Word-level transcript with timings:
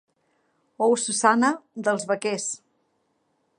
"Oh, 0.85 0.95
Susanna!" 1.01 1.51
dels 1.89 2.07
vaquers. 2.13 2.49